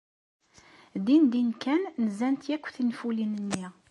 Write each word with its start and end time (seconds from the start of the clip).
Dindin 1.05 1.49
kan 1.63 1.81
nzant 2.05 2.43
akk 2.55 2.65
tenfulin-nni. 2.75 3.67